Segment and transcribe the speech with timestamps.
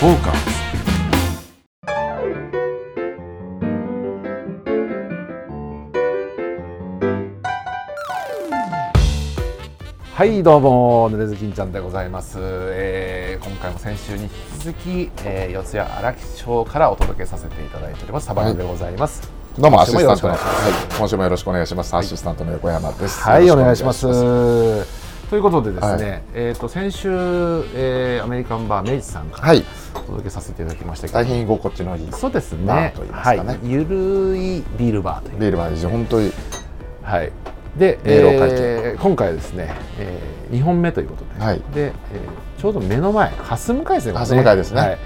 [0.00, 0.60] フォーカス
[10.14, 14.34] はいどうもぬれずきんちゃんでございます、えー今回も先週に引き
[14.64, 18.26] 続き、えー、四谷荒木町からお届けさせていただいております。
[18.26, 19.30] サバナでございます。
[19.58, 20.64] どうもアシスタントの、今週もよろしくお願いします。
[20.64, 21.96] はい、今週もよろしくお願いします。
[21.96, 23.20] アシスタントの横山です。
[23.20, 25.00] はい、お願いします。
[25.30, 26.22] ということでですね、はい。
[26.34, 27.08] えっ、と先週、
[27.74, 29.62] えーアメリカンバー明治さんからはい、お
[30.10, 33.58] 届けさせていただきましたけど、大変居心地のいいそうですバねーと言いますはかね。
[33.62, 36.32] い、ゆるいビールバーという、ビールは本当に。
[37.02, 37.32] はい。
[37.78, 41.62] で、えー今回はですね、えー、2本目ということで、はい。
[41.74, 41.90] で、えー
[42.60, 44.80] ちょうど目の前、蓮向かいですね、蓮向かいですね。
[44.80, 44.94] ははい。
[44.94, 44.98] い、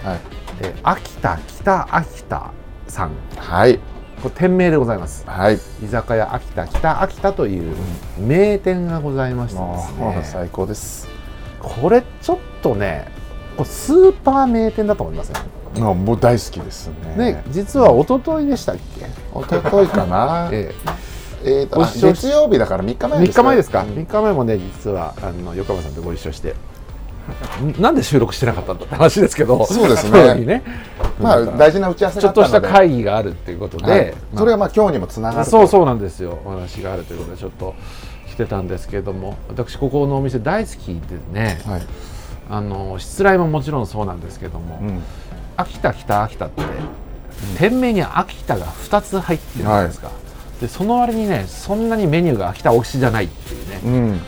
[0.63, 2.51] えー秋田北秋田
[2.89, 3.79] さん、はい、
[4.23, 5.25] これ店名でございます。
[5.27, 7.77] はい、居酒屋秋田北秋田という
[8.19, 11.09] 名店がございましてもですうね、最高です。
[11.61, 13.07] これちょっとね
[13.57, 15.37] これスーパー名店だと思いますよ。
[15.81, 17.17] もうもう大好きですね。
[17.17, 20.49] ね実は一昨日でしたっけ、一昨日かな。
[20.53, 20.73] え
[21.45, 21.65] え。
[21.65, 23.89] ーと、月曜日だから三日え、3前です日前ですか、うん。
[23.91, 26.55] 3日前もね実はあの横山さんとご一緒して。
[27.63, 29.65] んなんで収録してなかったんだって話ですけど。
[29.67, 30.35] そうですね。
[30.45, 30.63] ね。
[31.21, 32.45] まあ大事な打ち合わせちょっと。
[32.45, 34.11] した会議があるっていうことで、はい。
[34.11, 35.51] まあそれはまあ今日にもつながると。
[35.51, 36.39] そうそうなんですよ。
[36.45, 37.75] お話があるということでちょっと
[38.31, 39.37] 来てたんですけれども。
[39.49, 41.01] 私ここのお店大好きで
[41.33, 41.83] ね、はい。
[42.51, 45.03] あの失礼ももちろんそうなんですけども、うん。
[45.57, 46.63] 秋田北秋田って、
[47.59, 50.11] 店名に秋田が2つ入ってるじゃないですか、
[50.61, 54.21] でその割にねそんなにメニューが秋田推しじゃないっていうねうん。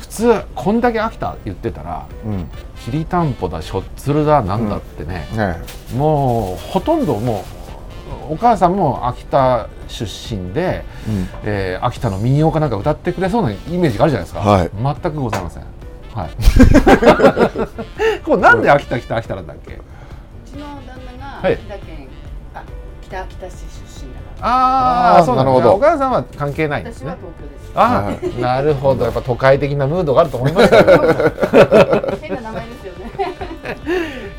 [0.00, 2.48] 普通こんだけ秋田言ってたらうん。
[2.84, 5.56] きりたんぽだしょっつるだなんだってね、ね。
[5.96, 7.44] もうほとんども
[8.30, 11.28] うお母さんも秋田出身で、うん。
[11.44, 15.64] えー秋田の民謡かなんか歌ってくれそうなイメージがあるじゃないですか、はい全くございません
[16.16, 16.30] はい。
[18.24, 19.74] これなんで秋田北秋田なんだっけ？
[19.74, 19.78] う
[20.46, 21.52] ちの旦那がはい。
[21.54, 22.08] 秋田県、
[22.54, 22.62] あ
[23.02, 23.52] 北秋田市
[23.98, 25.74] 出身だかああ、あーそうなるほど。
[25.74, 27.10] お母さんは関係ないですね。
[27.10, 27.16] 私は。
[27.16, 27.70] 東京です。
[27.78, 30.84] ああ、なるほど、やっぱ都会的なムードがあると思いましたよ。
[32.22, 33.10] 変な名前ですよね。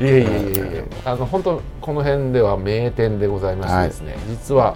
[0.00, 0.26] いえいえいえい
[0.78, 4.74] え、あの本当この辺では名店でございましてですね、実は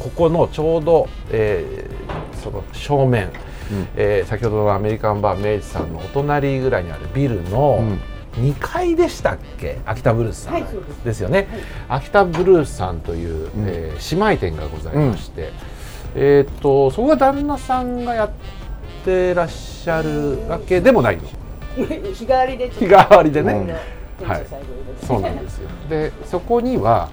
[0.00, 3.28] ここのちょうど、えーその正面、
[3.96, 7.82] えー先ほどのアメリカンバー明治さんのお隣ぐらいにあるビルの
[8.36, 10.64] 2階でしたっけ、秋田ブルースさん、はい
[11.04, 11.20] です。
[11.20, 11.48] よね、
[11.88, 15.50] 秋田ブルースさんという、えー姉妹店がございまして、
[16.14, 18.30] えーっとそこが旦那さんがやっ
[19.04, 21.22] てらっしゃるわけでもないの。
[21.76, 23.52] 日替わりで日替わりでね。
[23.52, 23.54] い。
[23.54, 23.74] ろいろ
[24.28, 24.46] はい
[25.06, 25.68] そうなんですよ。
[25.88, 27.08] でそこには、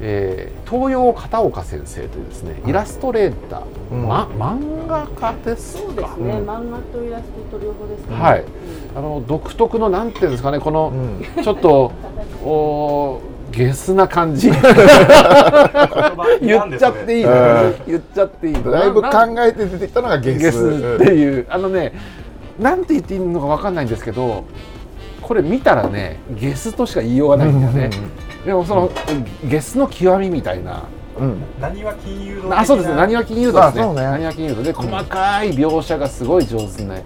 [0.00, 4.06] えー東洋片岡先生というですねイラストレーター、うん。
[4.06, 5.82] ま漫画家ですか。
[5.82, 8.16] そうですね、うん漫画とイラストと両方ですね。
[8.16, 8.42] はい。
[8.42, 8.98] うん。
[8.98, 11.42] あの独特のなんていうんですかねこの、うん。
[11.42, 11.92] ちょっと
[12.44, 14.50] おゲスな感じ。
[14.50, 14.64] 言っ
[16.78, 17.34] ちゃっていいの、う
[17.68, 18.70] ん言っちゃっていいの？
[18.70, 20.38] だいぶ考えて出てきたのがゲス。
[20.38, 21.46] ゲスっていう。
[21.48, 21.94] あのね
[22.58, 24.44] なんて言っていいのかわかんないんですけど
[25.22, 27.90] これ見たらねゲスとしか言いようがないんだよね、
[28.44, 28.90] でもその
[29.44, 30.84] ゲスの極みみたいな。
[31.18, 31.42] うん。
[31.60, 32.96] 何は金融のあそうですね。
[32.96, 33.94] 何は金融度ですね。
[33.94, 34.62] 何は金融度。
[34.62, 37.02] で細かい描写がすごい上手ね、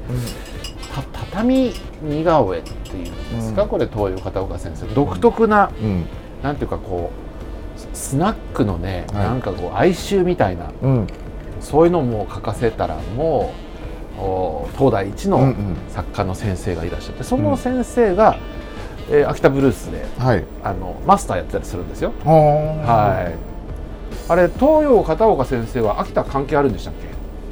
[0.95, 1.73] た畳
[2.03, 3.69] 似顔絵っていうんですか、うん。
[3.69, 6.05] これ東洋片岡先生独特な、うん。
[6.43, 9.25] なんていうかこうスナックのね、はい。
[9.25, 11.07] なんかこう哀愁みたいなうん。
[11.61, 13.55] そういうのも書かせたらも
[14.19, 15.55] うお東大一の
[15.89, 18.37] 作家の先生がいらっしゃってその先生が、
[19.13, 20.45] えー秋田ブルースではい。
[20.65, 22.13] あのマスターやってたりするんですよ。
[22.25, 23.35] ははい。
[24.29, 26.95] あれ東洋片岡先生は秋田関係あるんでしたっ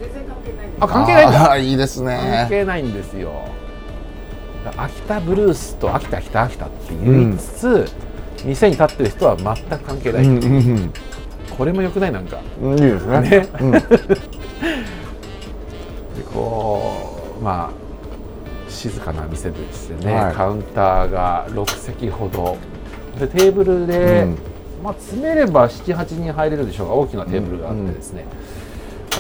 [0.01, 0.05] け？
[0.07, 0.77] 全然関係ないです。
[0.81, 1.25] あ関係ない。
[1.27, 2.47] あーいいです関ね。
[2.49, 3.31] 係ないんですよ。
[4.77, 7.87] 秋田ブルースと秋田北秋田って言いつつ、
[8.45, 10.25] 店に立ってる人は全く関係ない。
[10.25, 10.93] うんうん
[11.59, 12.39] これも良くないなんか。
[12.63, 12.73] うん。
[12.73, 13.21] いいですね。
[13.21, 13.71] ねうん。
[13.77, 13.81] で
[16.33, 17.90] こうまあ
[18.71, 20.35] 静かな店でしてね、はい。
[20.35, 22.57] カウンターが6席ほど。
[23.19, 24.39] でテーブルで、うん。
[24.83, 28.25] まあ、詰めれば78人入れるでしょうが大きなテーブルがあってですね、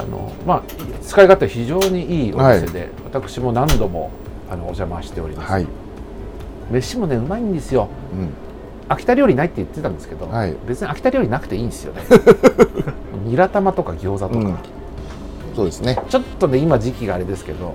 [0.00, 0.62] あのまあ、
[1.02, 4.11] 使い勝手非常にいいお店で、私も何度も
[4.50, 5.67] あのお邪魔しております、はい。
[6.70, 7.88] 飯もねうまいんですよ。
[8.12, 8.31] うん。
[8.88, 10.56] 秋田料理ないって言ってたんですけど、はい。
[10.67, 12.03] 別に秋田料理なくていいんですよね。
[13.26, 14.56] ニラ玉とか餃子とか、うん。
[15.55, 15.99] そうですね。
[16.08, 17.75] ちょっとね今時期があれですけど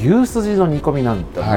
[0.00, 1.48] 牛すじの煮込みなんてもう、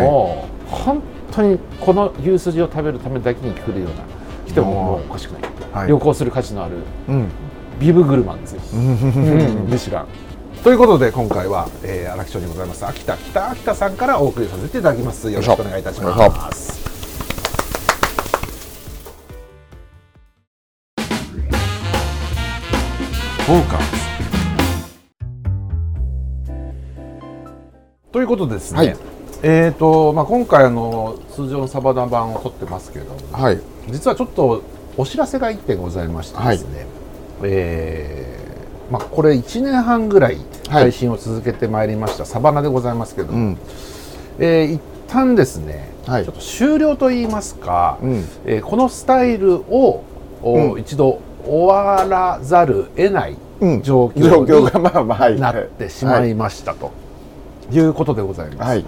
[0.73, 4.03] はい、本当にこの牛すじを食べるためだけに来るような
[4.45, 5.41] 人ももうおかしくない、
[5.73, 6.77] はい、旅行する価値のある、
[7.07, 7.29] うん、
[7.79, 8.53] ビブグルマンです。
[8.53, 10.07] よ、うん、ミシュラン。
[10.63, 12.85] ということで今回は、えー、荒木町にございます。
[12.85, 15.29] 秋田北秋田さんからお送りさせていただきます。
[15.31, 16.79] よろしくお願いいたします。
[23.45, 23.98] フォーカス
[28.19, 28.97] ということでですね、はい。
[29.43, 33.61] えーとまあ、今回あの通常のサバナ版を撮ってますけれどもはい。
[33.87, 34.61] 実はちょっと
[34.97, 36.85] お知らせが1点ございましてですね、
[37.43, 40.37] えーまあ、これ1年半ぐらい
[40.67, 43.57] 配信を続けてまいりました、サバナでございますけれども、うん。
[44.39, 46.25] えー一旦ですね、はい。
[46.25, 48.25] ちょっと終了といいますか、うん。
[48.45, 50.03] えーこのスタイルを、
[50.43, 50.79] おうん。
[50.81, 53.81] 一度終わらざる得ないうん。
[53.81, 56.91] 状況になってしまいましたと
[57.71, 58.69] いうことでございます。
[58.69, 58.85] はい。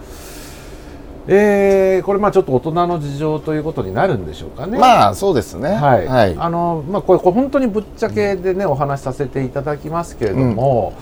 [1.28, 4.80] えーこれまあちょっと大人の事情ということになるんでしょうかね。
[4.80, 5.70] まあそうですね。
[5.70, 6.36] はい、はい。
[6.38, 10.94] あのまあこれ本当にぶっちゃけでねお話しさせていただきますけれども、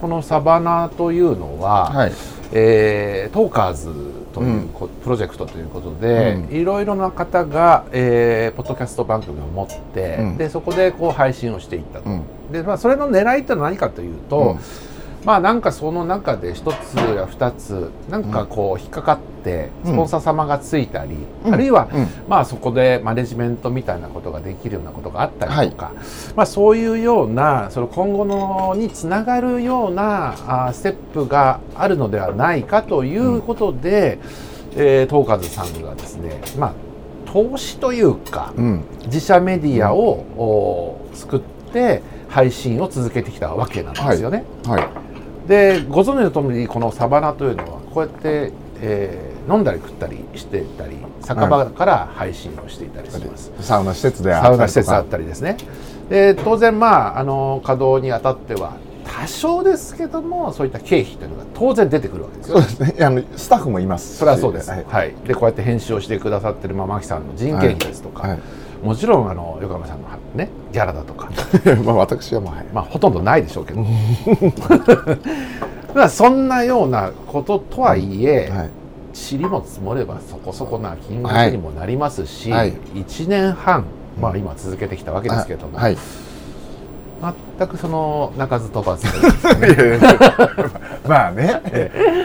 [0.00, 2.12] このサバナというのは、はい。
[2.52, 3.88] えートーカーズ
[4.34, 6.56] というこ、プロジェクトということで、うん。
[6.56, 10.36] いろいろな方が、えーポッドキャスト番組を持って、うん。
[10.38, 12.10] でそこでこう配信をしていったと。
[12.10, 12.22] うん。
[12.50, 14.58] でまあ、それの狙いってのは何かというと、うん
[15.28, 19.92] まあなんかその中で一つや二つなんかこう引っかかってうん。
[19.92, 21.54] スポンサー様がついたり、うん。
[21.54, 22.06] あるいは、うん。
[22.26, 25.92] まあそこでマネジメントみたいなことができるようなことがあったりとか、
[26.34, 30.30] まあそういうようなその今後のにつながるような
[30.66, 34.20] あーステップがあるのではないかということで、
[34.76, 36.72] えートーカーズさんがですねまあ
[37.30, 38.84] 投資というか、うん。
[39.04, 41.40] 自社メディアを、お作っ
[41.70, 44.44] て配信を続けてきたわけなんですよね。
[44.64, 45.07] はい
[45.48, 53.50] でご存知の通りこのサバナというのはこうやって、えー飲んだり食ったりしてたり酒場から配信をしていたりします。
[53.60, 55.56] サウナ施設であサウったりとかナ施設あったりですね。
[56.10, 62.86] で当然まああの稼働にあたっては多少ですけどもそういった経費というのが当然出てくるわけですよそう。
[62.86, 64.70] ですねあのスタッフもいますしそれはそうです。
[64.70, 65.26] ははいい。
[65.26, 68.38] でこうやって編集をしてくださってるまあマキさんの人件費ですとか、はい
[68.82, 71.28] もちろんあの横山さんのねギャラだとか。
[71.84, 72.64] まあ私はもうはい。
[72.72, 73.84] まあ、ほとんどないでしょうけど。
[75.94, 78.70] まあそんなようなこととはいえ、はい。
[79.30, 82.72] 塵も積もればそこそこな金額にもなりますし、はい。
[82.94, 83.84] 1年半、
[84.20, 85.96] まあ、今続けてきたわけですけども、はい。
[87.58, 89.06] 全くその鳴かず飛ばず
[91.08, 91.60] まあね、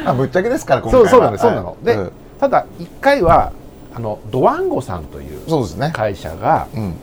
[0.06, 1.10] まあぶっちゃけですから今回は。
[1.10, 3.52] そうそうなのそうなの、で、ただ1回は
[3.96, 5.92] あのドワンゴさんというそうですね。
[5.96, 6.94] 会社がうん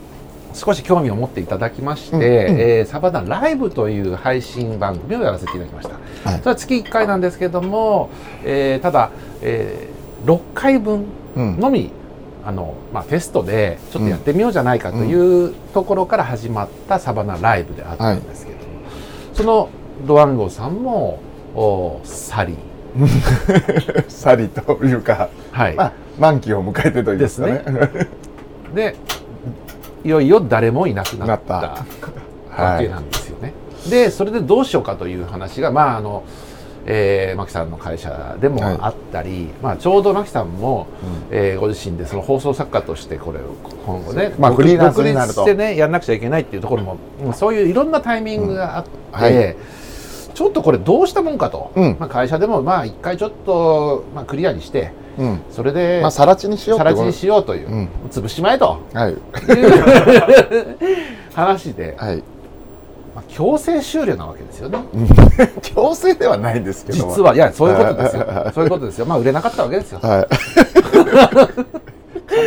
[0.54, 2.60] 少し興味を持っていただきまして、うんうん。
[2.60, 5.94] えーサバナライブという配信番組をやらせていただきました。
[6.30, 6.38] はい。
[6.40, 8.10] それは月1回なんですけども、
[8.44, 9.10] えーただ、
[9.42, 11.06] えー6回分
[11.36, 11.58] うん。
[11.60, 11.90] のみ、
[12.44, 18.64] あのまあ、テストでちょっとやってみようじゃないかというところから始まったサバナライブであったんですけども、
[19.34, 19.68] その
[20.06, 21.20] ドワンゴさんも
[21.54, 22.56] お去り、
[24.08, 25.74] サリ というかはい。
[25.74, 28.08] まあ満期を迎えてというかね。
[28.74, 28.96] で
[30.04, 31.84] いよいよ誰もいなくなった。
[32.56, 32.62] た。
[32.62, 33.52] わけなんですよね。
[33.88, 36.24] でそれでどうしようかという話がまああの、
[36.86, 38.78] えー、牧さんの会社でもはい。
[38.80, 40.86] あったり、まあ、ちょうど牧さんも、
[41.30, 41.36] うん。
[41.36, 43.42] えーご自身でその放送作家としてこれを
[43.86, 45.44] 今後ね、独まあフリーランスになると。
[45.44, 47.32] 独立してねやらなくちゃいけないっていうところもうん。
[47.34, 49.56] そういういろんなタイミングがあって、うんはい。
[50.34, 51.96] ちょっとこれどうしたもんかと、うん。
[51.98, 55.40] まあ、会社でもまあ一回ちょっと、まあ、クリアにしてうん。
[55.50, 57.88] それでまあさら地にしようさら地にしようという、うん。
[58.10, 58.80] 潰しまえと。
[58.94, 59.16] はい。
[61.34, 62.22] 話で、はい。
[63.14, 64.78] まあ、強制終了なわけですよね。
[65.62, 68.26] 強制ではないんですけど実はいやそういうことですよ。
[68.26, 69.06] はいそういうことですよ。
[69.06, 70.00] まあ売れなかったわけですよ。
[70.00, 70.26] はい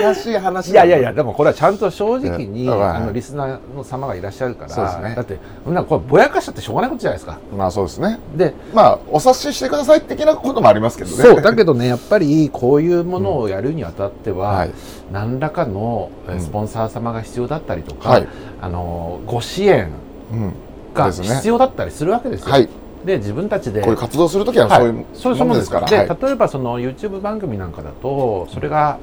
[0.03, 5.15] 悲しい話いやいやいやでもこれはちゃんと正直に、あのリスナーの様がいらっしゃるからそうですね。
[5.15, 7.39] だってそんなこれぼやかしちゃってしょうがないことじゃないですか。
[7.55, 8.19] まあそうですね。
[8.36, 11.15] でまあお察ししてください的なこともありますけどね。
[11.15, 14.72] そうだけどねやっぱりこういうものをやるにあたっては、はい。
[15.12, 18.27] 何らかのスポンサー様が必要だったりとか、はい。
[18.62, 19.89] あのご支援
[20.31, 20.53] うん。
[20.93, 22.51] が必要だったりするわけですよ。
[22.51, 22.69] はい。
[23.05, 23.81] で自分たちで。
[23.81, 25.05] こういう活動するときははい。
[25.13, 26.07] そういうものですから、はい。
[26.07, 29.00] で例えばその YouTube 番組なんかだとそれが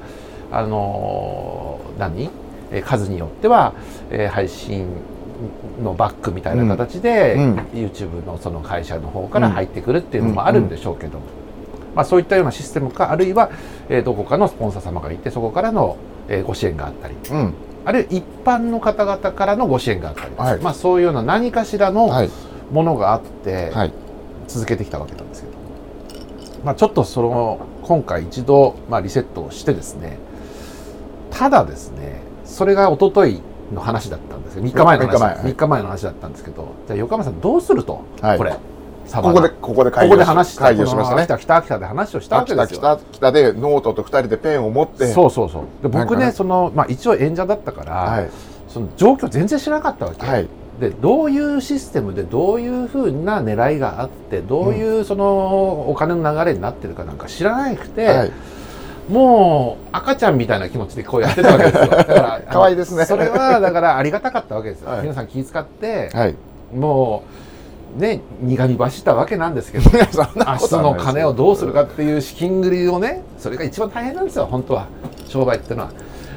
[0.52, 2.30] あのー何？
[2.73, 3.73] えー数によっては、
[4.11, 4.87] えー配信
[5.83, 7.42] のバックみたいな形で、うん。
[7.42, 11.25] うん YouTube のその会社の方から入ってくるっていうのもあるんでしょうけども、
[11.95, 13.50] まあ、そういったようなシステムかあるいは、
[13.88, 15.97] えーどこかのスポンサー様がいてそこからの、
[16.28, 17.14] えーご支援があったり。
[17.30, 17.54] うん。
[17.85, 20.61] あるいは一般の方々からのご支援があったりはい。
[20.61, 22.30] まあ、そういうような何かしらのはい。
[22.71, 23.92] ものがあって、はい。
[24.47, 25.54] 続けてきたわけなんですけど、
[26.64, 30.19] まあ、ちょっとその今回一度、まあ、リセットをしてですね
[31.30, 35.52] ただですねそれが一昨日の話だったんですよ3日前の話三日前はい。
[35.52, 38.38] 3日前の話だったんですけどじゃあ横山さんどうすると、はい。
[38.38, 38.56] これ
[39.12, 41.25] ここでここでこ会議をこで話しましたね。
[41.25, 42.78] 北北北で話をしたわけですよ。
[42.78, 45.08] 北北でノートと二人でペンを持って。
[45.12, 45.62] そうそうそう。
[45.82, 46.32] で僕ねね。
[46.32, 48.30] その、まあ、一応演者だったから、はい。
[48.68, 50.49] その状況全然知らなかったわけ、はい。
[50.80, 58.32] でどういうシステムでどういうふうな狙いがあってどういうそのお金の流れになってるかなんか知らなくて、はい
[59.11, 61.87] もう赤ちゃんみたいな気持ちでこうやってたわけですよ。
[61.90, 63.05] だから可愛いですね。
[63.05, 65.02] それはだからありがたかったわけですよ、はい。
[65.02, 66.35] 皆さん気遣って、はい。
[66.75, 67.25] も
[67.99, 70.17] うね苦み走ったわけなんですけど 明日
[70.76, 74.87] の金をどうするかっていう資金繰りをねそれが一番大変なんですよ本当は。
[75.26, 75.90] 商売っていうのは。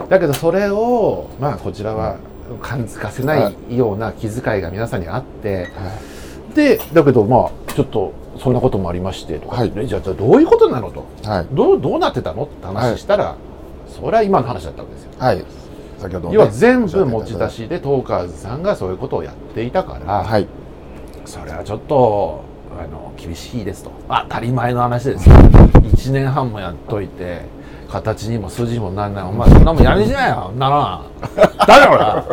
[0.10, 2.16] だけどそれをまあこちらは
[2.62, 5.70] 感づかせないような気遣いが皆さんにあって
[6.56, 9.72] でだけどまあちょっとそんなこともありましてとか、はい。
[9.72, 11.06] ねじゃあじゃあどういうことなのと。
[11.24, 11.48] はい。
[11.52, 13.36] どうどうなってたのって話したら、
[13.88, 15.12] それは今の話だったわけですよ。
[15.18, 15.44] はい。
[16.00, 16.36] 先ほどね。
[16.36, 20.48] 要は全部お持ち出っしでトーカーズさんがそういうことをやっていたから、はい。
[21.26, 22.44] それはちょっと
[22.80, 23.92] あの厳しいですと。
[24.08, 25.30] 当たり前の話です。
[25.30, 27.42] よ1年半もやっといて
[27.90, 29.24] 形にも筋にもなんない。
[29.24, 30.44] お前そんなもんやりじゃよ。
[30.50, 30.60] そん。
[30.60, 31.02] なの
[31.66, 32.24] 誰だ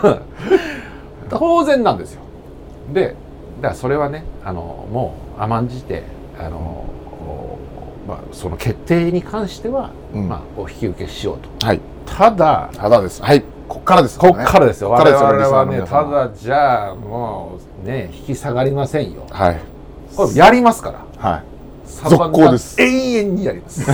[0.00, 0.18] これ
[1.30, 2.22] 当然なんですよ。
[2.92, 3.14] で
[3.60, 6.04] だからそれはねあのもう甘んじて
[6.38, 6.84] あの、
[8.06, 10.28] まあ、その決定に関しては、うん。
[10.28, 11.66] まあ、お引き受けしようと。
[11.66, 11.80] はい。
[12.06, 13.22] ただただです。
[13.22, 13.42] はい。
[13.68, 14.88] こっからですこっからですよ。
[14.88, 19.26] こっからですよ我々はね、ただじゃあ、もうね、引き下がりませんよ。
[19.30, 19.60] はい。
[20.16, 21.04] これやりますから。
[21.30, 21.44] はい。
[22.08, 22.80] 続行です。
[22.80, 23.84] 永遠にやります。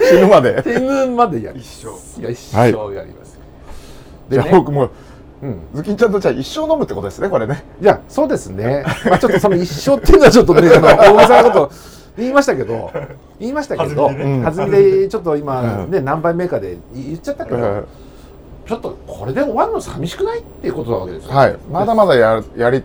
[0.00, 0.62] 死ぬまで。
[0.66, 1.86] 死ぬまでやります。
[2.20, 3.38] いや、一生はいやります。
[4.28, 4.90] じゃあね僕も
[5.42, 5.60] うん。
[5.74, 7.64] ズキンちゃんとじゃあ一生飲むってことですねこれね。
[7.80, 8.84] じゃあ、そうですね。
[9.06, 11.70] まあちょっとその一生っていうのはちょっとね、あの、大げさなこと
[12.16, 12.90] 言いましたけど、
[13.38, 15.90] 言いましたけど、ん弾みでちょっと今うん。
[15.90, 17.86] ね、何杯目かで言っちゃったけど、
[18.66, 21.32] ちょっとこれで終わるの寂しくないっていうことなわけですよ。
[21.32, 21.56] はい。
[21.70, 22.82] まだまだややり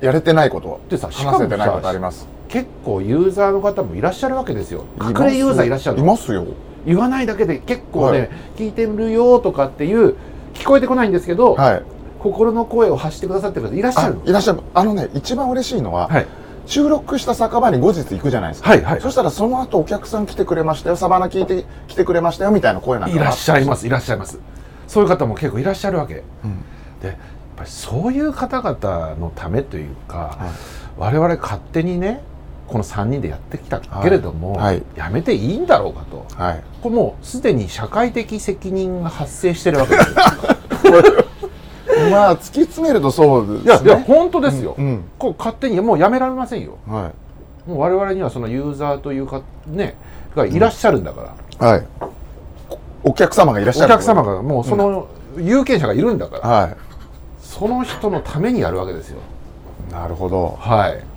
[0.00, 0.80] やれてないこと。
[0.88, 2.26] でさしかもさ話せてないことあります。
[2.48, 4.84] 結構ユーザーの方もいらっしゃるわけですよ。
[5.00, 6.02] 隠れユーザーいらっしゃるの。
[6.02, 6.46] いますよ。
[6.84, 8.30] 言わないだけで結構ね、はい。
[8.56, 10.16] 聞いてるよとかっていう
[10.54, 11.82] 聞こえてこないんですけど、はい。
[12.18, 14.24] 心の声を発してくださってる方いらっしゃあるの？
[14.26, 14.60] いらっしゃる。
[14.74, 16.26] あのね一番嬉しいのは、はい。
[16.66, 20.96] 収録した酒場に後日行くじゃないですか、はいはいそしたらその後お客さん来てくれましたよ。
[20.96, 23.16] サバナ聞いて来てくれましたよみたいな声なんか。
[23.16, 24.38] いらっしゃいますいらっしゃいます。
[24.86, 26.22] そういう方も結構いらっしゃるわけ。
[26.44, 26.62] うん。
[27.00, 27.16] でやっ
[27.56, 30.38] ぱりそういう方々のためというか、
[30.98, 32.22] 我々勝手にね
[32.70, 34.74] この3人でやってきたけれども、はい。
[34.76, 34.82] はい。
[34.94, 36.24] やめていいんだろうかと。
[36.40, 36.62] はい。
[36.80, 40.08] これもうすでに社会的責任が発生してるわけです。
[40.08, 40.14] よ
[42.10, 43.64] まあ突き詰めるとそうですね。
[43.64, 46.78] いやいや本当ですよ、うんこう勝手にもうやめられませんよ。
[46.86, 47.10] は
[47.66, 49.96] もう我々にはそのユーザーというかね
[50.36, 51.86] がいらっしゃるんだから、いはい。
[53.02, 56.68] お客様がいらっしゃるお客様がもうその有権者がいるんだから、は
[57.40, 59.18] その人のためにやるわけですよ。
[59.90, 60.56] いなるほど。
[60.60, 61.09] はい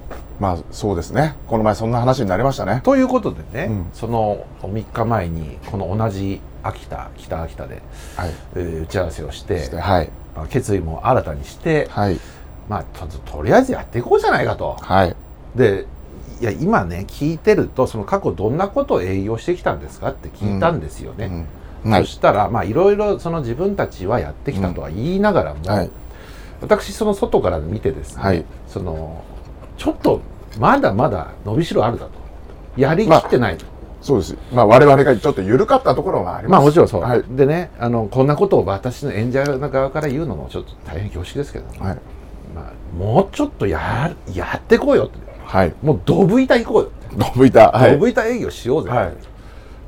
[0.43, 1.37] まあそうですね。
[1.47, 2.81] この前そんな話になりましたね。
[2.83, 3.85] ということでね、うん。
[3.93, 7.81] その3日前にこの同じ秋田北秋田で、
[8.17, 8.31] はい。
[8.57, 10.09] えー打ち合わせをしてしてはい。
[10.35, 12.19] まあ、決意も新たにして、はい。
[12.67, 14.75] まあととりあえずやっていこうじゃないかと。
[14.81, 15.15] はい。
[15.55, 15.85] で
[16.41, 21.47] いや今ね聞いてるとその過去どんなことを営業してきたんですかって聞いたんですよね。
[21.85, 21.91] うん。
[21.91, 22.01] はい。
[22.05, 25.89] そしたらまあいろいろその自分たちはやってきたとは言いながらも、はい。
[26.59, 28.43] 私その外から見てですね、はい。
[28.67, 29.23] その
[29.77, 30.21] ちょっと
[30.59, 32.11] まだまだ伸びしろあるだと。
[32.77, 33.65] やりきってないと。
[34.01, 34.37] そうです。
[34.53, 36.51] まあ我々がちょっと緩かったところがあります。
[36.51, 37.23] まあもちろんそう、はい。
[37.29, 41.97] でねあのこんなことを私の演者の側から言うのもちょっと大変恐縮ですけど、はい。
[42.53, 45.17] まあ、もうちょっとややってこうよって。
[45.45, 45.73] はい。
[45.81, 46.91] もうドブ板行こうよ。
[47.17, 47.91] ドブ板はい。
[47.91, 49.11] ドブ板営業しようぜ、は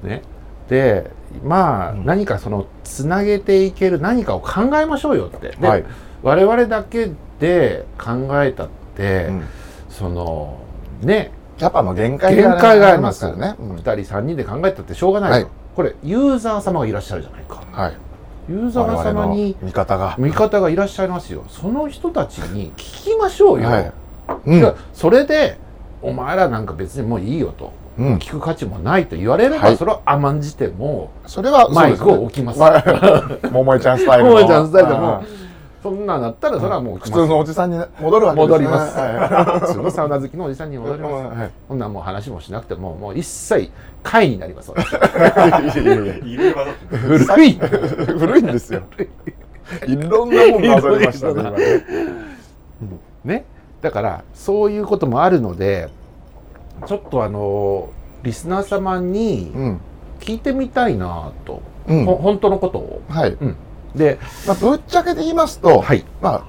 [0.03, 0.07] い。
[0.07, 0.21] ね、
[0.69, 1.11] で
[1.43, 5.49] まあ、何かそのつなげていける何かを考えましょうよって。
[5.59, 5.85] で、はい。
[6.23, 9.43] 我々だけで考えたって、うん
[9.97, 10.59] その
[11.01, 11.31] ね。
[11.57, 13.75] キャパの限界限界がありますからね、うん。
[13.77, 15.55] 2人3人で考えたってしょうがないと、はい。
[15.73, 17.63] これユーザー様がいらっしゃるじゃないか。
[17.71, 17.93] はい。
[18.49, 20.15] ユーザー様に味方が。
[20.19, 21.45] 味方がいらっしゃいますよ。
[21.47, 23.91] その人たちに聞きましょうよ、はい。
[24.47, 24.73] うん。
[24.93, 25.57] それで
[26.01, 28.15] お前らなんか別にもういいよと、うん。
[28.17, 29.77] 聞く価値もないと言われれば、はい。
[29.77, 32.59] それは甘んじてもそれはマイクを置きます。
[33.49, 34.31] 桃井ちゃんスタイルの。
[34.31, 35.44] もえちゃんスタイルでもはい
[35.85, 38.57] そんなんだったらそれはもう普通のおじさんに戻るわけですね。
[38.57, 41.15] 戻ります、は普通のサウナ好きのおじさんに戻ります、い。
[41.37, 41.51] はい。
[41.67, 43.69] そんなんもう話もしなくてももう一切
[44.01, 44.81] 会になります古
[47.45, 48.81] い古いんですよ
[49.85, 51.57] いろんなもんが混ざりましたねね
[53.23, 53.45] ね
[53.83, 55.89] だからそういうこともあるので
[56.87, 57.91] ちょっとあの
[58.23, 59.79] リスナー様にうん
[60.19, 63.55] 聞いてみたいなと、うんほ本当のことを、はいうん、
[63.95, 66.05] でまあぶっちゃけて言いますとはい。
[66.21, 66.45] ま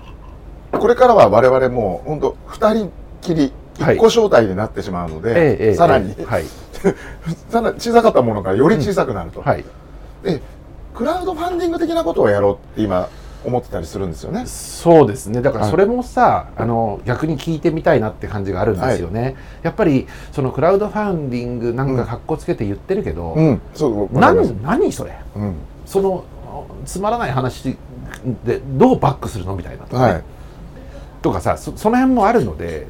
[0.73, 3.97] あこれからは我々もう本当二人きりはい。
[3.97, 6.45] 一個招待になってしまうのええええでさらにええはい。
[7.49, 9.43] さらに 小さかったものがより小さくなると。
[9.43, 9.65] はい。
[10.23, 10.41] で
[10.95, 13.09] クラウドファンディング的なことをやろうって今
[13.45, 14.45] 思ってたりするんですよね。
[14.47, 15.43] そうですね。
[15.43, 24.49] だからそれもさ、あの逆に聞いてみたいなって感じがあるんですよね、やっぱりそのクラウドファンディングなんかかっこつけて言ってるけど、うん、そう、わかります。
[24.62, 25.12] 何何それ？
[25.37, 26.25] うん、その
[26.87, 27.76] つまらない話
[28.45, 30.12] でどうバックするのみたいなとか,、ね。
[30.12, 30.25] はい。
[31.23, 32.87] とかさそその辺もあるので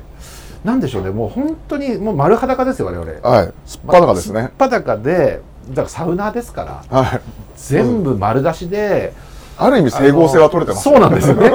[0.65, 1.11] なんでしょうね。
[1.11, 3.29] もう本当にもう丸裸ですよ我々。
[3.29, 4.43] はい、すっぱだかですね。
[4.43, 7.21] すっぱだかでだからサウナーですからはい、
[7.57, 9.12] 全部丸出しで、
[9.59, 10.85] ある意味整合性は取れてます。
[10.85, 11.50] そうなんですよね。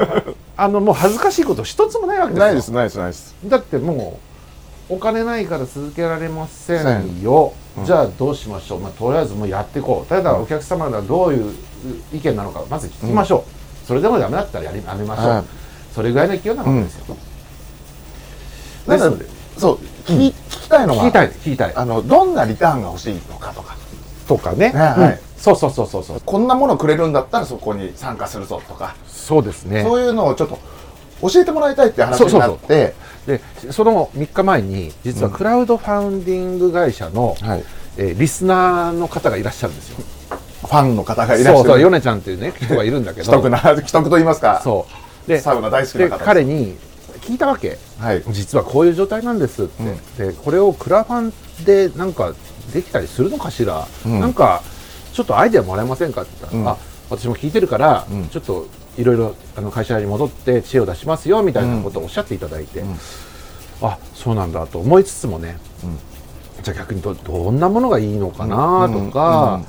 [0.56, 2.44] あのもう恥ずかしいこと一つもないわけですよ。
[2.46, 3.34] ないです、ないです、ないです。
[3.46, 4.18] だっても
[4.90, 7.52] うお金ないから続けられませんよ、
[7.84, 10.08] じゃあどうしましょう、まあ、とりあえずもうやっていこう。
[10.08, 11.54] ただお客様がどういう
[12.12, 13.44] 意見なのかまず聞きましょ
[13.84, 15.44] う、それでもダメだったらやりやめましょう、はい
[15.94, 17.16] それぐらいの勢いなわけですよ、
[18.86, 18.98] なん。
[18.98, 19.26] かですので。
[19.58, 21.04] そう、聞き、聞きたいのは。
[21.04, 21.74] 聞きたい聞きたい。
[21.74, 23.76] あの、どんなリターンが欲しいのかとか。
[24.28, 25.10] とかね、ねはい。
[25.10, 25.18] うん。
[25.36, 26.22] そうそうそうそうそう。
[26.24, 28.94] こんなものくれるんだったら、そこに参加するぞとか。
[29.08, 29.82] そうですね。
[29.82, 30.58] そういうのをちょっと。
[31.22, 32.94] 教えてもらいたいって話になって。
[33.26, 37.64] でその3日前に実はクラウドファウンディング会社の、はい。
[37.96, 40.04] えーリスナーの方がいらっしゃるんですよ
[40.70, 41.56] ファンの方がいらっしゃる。
[41.58, 43.24] そうそうヨネちゃんっていうね人がいるんだけど。
[43.26, 44.60] 既得な、既得と言いますか。
[44.62, 44.86] そ
[45.26, 45.28] う。
[45.28, 46.76] でサウナ大好きなで方彼に
[47.22, 47.76] 聞いたわけ。
[47.98, 48.22] はい。
[48.28, 52.32] 実はこういう状態なんですって、でこれをクラファンでなんか
[52.72, 54.20] できたりするのかしら、うん。
[54.20, 54.62] なんか
[55.12, 56.68] ちょっとアイデアもらえませんかって言ったら、うん。
[56.68, 56.76] あ
[57.10, 58.28] 私も聞いてるから、うん。
[58.28, 62.96] ちょっといろいろあの会社に戻って知恵を出しますよみたいなことをおっしゃっていただいて、ん。
[63.82, 65.58] あそうなんだと思いつつもね、
[66.62, 69.62] じゃあ逆にどどんなものがいいのかなとか、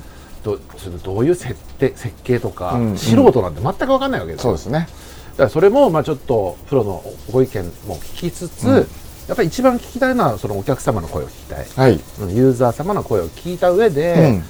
[0.44, 4.88] どそのどういう設定設計とか、うん素人なんて全く分かんないわけですよそうですね。
[5.32, 8.86] だからそれもまあちょっとプロのご意見も聞きつつ、うん
[9.28, 12.00] やっぱり一番聞きたいのはそのお客様の声を聞きたいはい。
[12.20, 14.44] うんユーザー様の声を聞いた上で、うん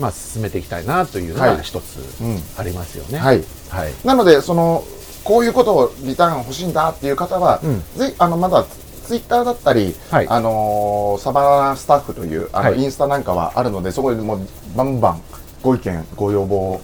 [0.00, 3.18] まあ進めていきたいなというのはいが一つうんありますよね。
[3.18, 3.44] はい。
[3.68, 4.82] はいなので、その、
[5.22, 8.64] こういうことをリターン欲しいんだっていう方は、うんぜひ、あの、まだ、
[9.10, 10.28] ツイッターだったり、はい。
[10.28, 12.78] あのーサバナスタッフという、あの、はい。
[12.80, 14.40] インスタなんかはあるので、そこにもう、
[14.76, 15.22] バンバン、
[15.62, 16.80] ご意見、ご要望を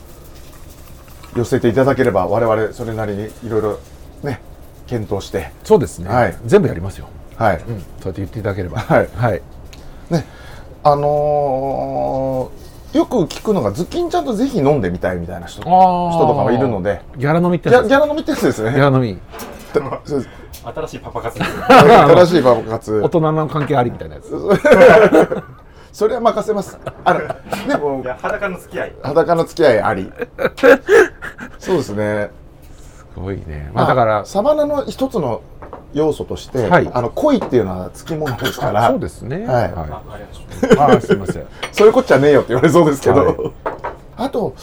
[1.37, 3.79] 寄せていただければ、我々、それなりにいろいろ、
[4.25, 4.41] ね、
[4.89, 6.37] 検討して、そうですね、はい。
[6.47, 7.59] 全部やりますよ、はい。
[7.59, 8.81] うん、そうやって言っていただければ。
[8.81, 9.09] はい。
[9.15, 9.43] はい、
[10.11, 10.27] ね、
[10.83, 18.73] あのーよく聞くのが、ズッキンちゃんとぜひ飲んでみたいみたいな人人人とかはいるので、ギャラ飲みってやつですギャラ飲みってやつですね。
[18.73, 19.19] ギャラ飲み
[20.75, 21.39] 新しいパパ活。
[21.43, 23.09] 新しいパパ活大。
[23.09, 24.31] 人の関係ありみたいなやつ
[25.93, 26.79] それは任せます。
[27.05, 27.21] あの、
[27.69, 28.93] でもい、や、裸の付き合い。
[29.03, 30.13] 裸の付き合いあり。
[31.59, 32.31] そうですね。
[33.15, 35.41] すごいね、まあ、だからサバナの一つの
[35.95, 40.97] 要素として、はいあの恋っていうのはつきものですから、そうですねはいあ、ありがとうござい。
[40.99, 43.37] あすいませんそういうこっちゃねえよって言われそうですけど、はい
[44.19, 44.55] あと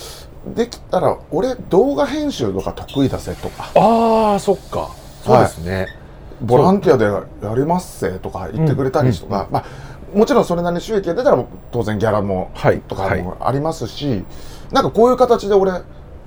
[0.56, 4.90] できたら俺動画編集とか得意だぜとかああそっか
[5.24, 5.88] そうですね、
[6.42, 9.66] ボランティアでやりますせとか言ってくれたりとか、まあ、
[10.14, 12.82] もちろんそれなりに収益が出たら当然ギャラもはい。
[12.82, 14.24] とかもありますし、
[14.72, 15.72] なんかこういう形で俺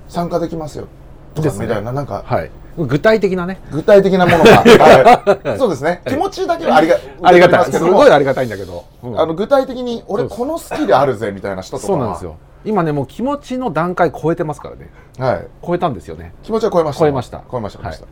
[0.07, 0.87] 参加できますよ
[1.35, 2.51] とかみたいな、なんかはい。
[2.77, 3.59] 具体的なね。
[3.71, 5.57] 具体的なものが、 はい。
[5.57, 6.01] そうですね。
[6.07, 7.71] 気持ちだけはありがありがたい。
[7.71, 9.19] すごいありがたいんだけど、うん。
[9.19, 11.99] あの具体的に俺このスキルあるぜみたいな人とかは。
[11.99, 12.35] そうなんですよ。
[12.65, 14.89] 今ねもう気持ちの段階超えてますからね。
[15.17, 15.47] はい。
[15.65, 16.33] 超えたんですよね。
[16.43, 16.99] 気持ちは超えました。
[16.99, 17.43] 超えました。
[17.49, 18.05] 超えました超えました、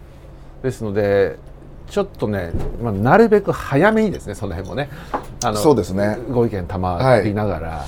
[0.65, 1.37] ですので
[1.89, 2.51] ちょっとね、
[2.81, 4.89] まあ、なるべく早めにですねその辺もね
[5.43, 6.17] あのそうですね。
[6.29, 7.85] ご意見賜りながら、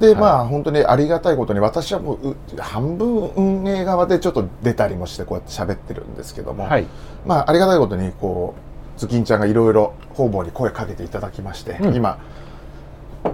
[0.00, 6.86] で、まあ本当にありがたいことに私はもうう半分運営側でちょっと出たりもしてこうやって喋ってるんですけども、はい。
[7.24, 8.54] まあありがたいことにこ
[8.96, 11.94] うズキンちゃんがいろいろ方々に声かけていただきまして、うん。
[11.94, 12.18] 今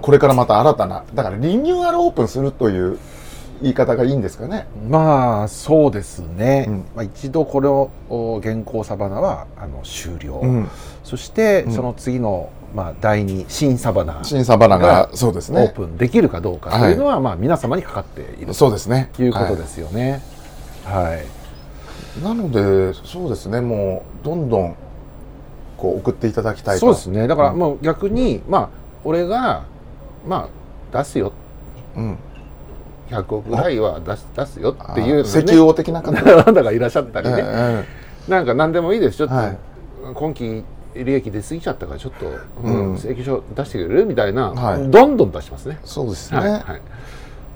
[0.01, 2.99] これからまた新たなだからリニューアルオープンするという
[3.61, 4.67] 言い方がいいんですかね。
[4.89, 6.77] まあそうですね、うん。
[6.95, 10.69] まあ、一度これをお原稿サバナはあの終了、うん、
[11.03, 11.73] そしてうん。
[11.73, 15.73] その次の、まあ、第二新サバナ新サバナがそうですオーね。
[15.75, 16.71] プンできるかどうか。
[16.79, 18.53] というのは、まあ、皆様にかかっている。
[18.53, 19.09] そうですね。
[19.13, 20.21] ということですよね。
[20.85, 21.25] はい、はい。
[22.23, 23.61] なのでそうですね。
[23.61, 24.75] もうどんどん
[25.77, 26.79] こう送っていただきたいと。
[26.79, 27.27] そうですね。
[27.27, 27.59] だからうん。
[27.59, 28.69] もう逆に、まあ
[29.03, 29.65] 俺が
[30.25, 30.49] ま
[30.93, 31.33] あ出すよ。
[31.95, 32.17] うん。
[33.09, 36.11] 100億ぐらいは出す出すよあっていうの石ね油王的な方。
[36.63, 37.85] がいらっしゃったりね、え
[38.27, 39.57] なんか何でもいいですちょっと、はい
[40.15, 40.63] 今期
[40.95, 45.77] 利益出過ぎちゃったからちょっと、ううんん、請求書出してくれるみたいな、はいどんどん出しますね。
[45.79, 46.39] えそうですね。
[46.39, 46.81] はいはい、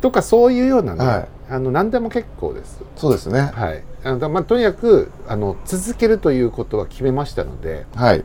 [0.01, 2.81] とかそういうようなね、はいあの何でも結構です。
[2.95, 3.41] そうですね。
[3.41, 8.23] はい、あのまあ、とにかくあの続けるということは決めましたのではい。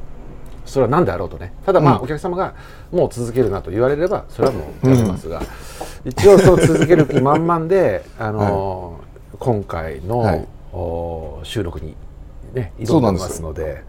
[0.69, 1.53] それは何であろうとね。
[1.65, 2.05] ただまあ、うん。
[2.05, 2.55] お客様が
[2.93, 5.43] もう続けるなと言われればそれはもうやりますが、
[6.05, 9.01] 一応そう続ける気満々で あの、
[9.39, 10.49] 今回の、はい。
[10.73, 11.97] お収録に
[12.53, 13.83] ね挑でそうんなんですますので。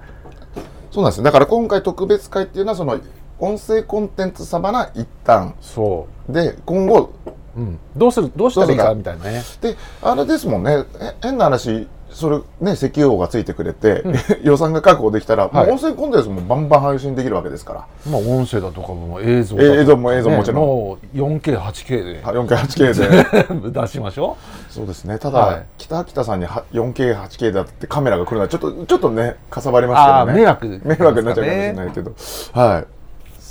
[0.92, 1.24] そうなんですよ。
[1.24, 3.00] だから今回特別会っていうのはその
[3.40, 7.14] 音声コンテンツサバナ一旦そで今後
[7.56, 8.94] う、うん、どうするどうしたらいいか。
[8.96, 9.44] みたいなね。
[9.62, 10.86] であれですもんね。
[11.00, 14.04] え変な話それね石油王がついてくれて、
[14.44, 15.68] 予算が確保できたら、はい。
[15.68, 17.86] もう音声コンテンツもバンバン配信できるわけですから。
[18.12, 20.56] まあ音声だとかも映像映像も映像ももちろん。
[20.58, 22.22] もう 4K8K で。
[22.24, 23.72] 4K8K で。
[23.82, 24.38] 出しましょ
[24.70, 25.20] そうですね。
[25.20, 25.66] ただ、はい。
[25.78, 30.42] 北北さんには 4K8K だってカメラが来るのはちょっとちょっとねかさばりうますけどね。
[30.42, 30.82] 迷惑。
[30.84, 32.12] 迷惑になっちゃうかもしれないけど、
[32.54, 32.84] は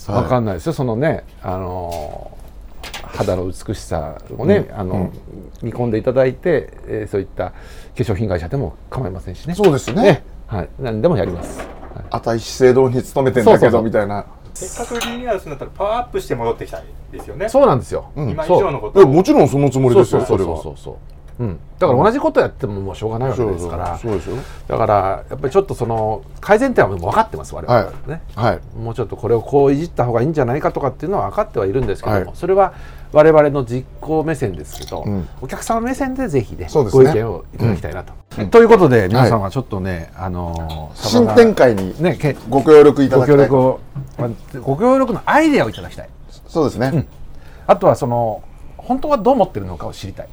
[0.08, 0.12] い。
[0.12, 0.72] わかんないですよ。
[0.72, 2.37] そのねあのー
[3.02, 5.10] 肌の美しさをね、あの
[5.62, 7.54] 見込んでいただいて、えーそういった化
[7.96, 9.54] 粧品会社でも構いませんしね。
[9.54, 10.24] そうですね。
[10.46, 10.68] はい。
[10.78, 11.68] 何でもやります、はい。
[12.10, 13.80] あたい資生堂に勤めてんだけそうそうそう。
[13.82, 14.26] どみたいな。
[14.54, 17.48] せっかくリニューアルするんだったらパワーアップして戻ってきたいですよね。
[17.48, 18.30] そうなんですよ、うん。
[18.30, 20.46] 今以上のこともちろんそのつもりですよそうそそうそう。
[20.46, 20.62] れは。
[20.62, 20.98] そうそ
[21.38, 23.98] ううん、だから同じことやってももうしょうがないわけですから。
[23.98, 24.36] そうですよ。
[24.66, 28.60] だからやっぱりちょっとその改善点はもう分かってます我々はね、はい。
[28.76, 32.34] もうちょっとこれをこういじった方がいいんじゃないかとかっていうのは分かってはいるんですけども、はい。
[32.34, 32.74] それは
[33.12, 35.28] 我々の実行目線ですけど、うん。
[35.40, 36.70] お客様目線でぜひねね。
[36.90, 38.12] ご意見をいただきたいなと。
[38.50, 43.36] ということで皆さんはちょっとね、あのー新展開にねけご協力いたごだきたい。
[43.36, 43.80] 協力を
[44.18, 46.08] まあご協力のアイデアをいただきたい。
[46.48, 47.06] そうですね、
[47.66, 48.42] あとはその
[48.88, 50.28] 本当はどう思ってるのかを知りたい。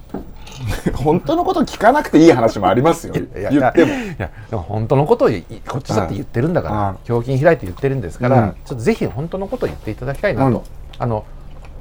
[0.96, 3.14] 本当のこと聞かなくていい話もありますよ。
[3.14, 3.94] いや言っても。
[3.94, 8.56] いやでも本当のことをいこっちだって言ってるんだから、うん胸筋開いて言ってるんですから、うん。
[8.64, 10.62] ちょっとぜひ本当のことを言っていただきたいなと、うん。
[10.98, 11.26] あの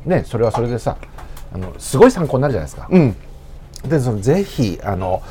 [0.04, 0.96] ねそれはそれでさ
[1.54, 3.16] あのすごい参考になるじゃないですか、うん。
[3.88, 5.22] でそのぜひあの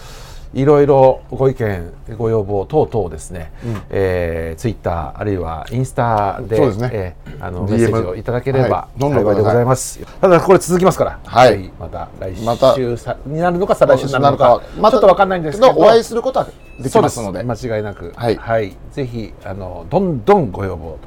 [0.53, 3.51] いろいろご意見ご要望等々ですね、
[3.89, 6.89] えー、ツイッターあるいはインスタでそうですね。
[6.93, 11.69] えーあの DM メッセージをいただければ幸いでございます、ただこれ続きますから、はい。
[11.77, 12.73] また来また。
[12.73, 14.61] 週さになるのか再来週になるのか。
[14.77, 15.73] またちょっとわかんないんですけど。
[15.77, 16.55] お会いすることはでき
[17.01, 17.39] ますので。
[17.39, 17.67] そうです。
[17.67, 18.13] 間違いなく。
[18.15, 18.77] はい。
[18.91, 20.97] ぜひあのどんどんご要望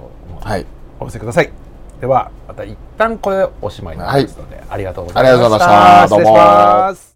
[0.41, 0.67] とはい。
[1.01, 1.51] お寄せください。
[2.01, 6.09] ではまた一旦これでおしまいになりますので、ありがとうございありがとうございました。
[6.09, 6.39] 失礼しどうも。
[6.39, 7.16] ます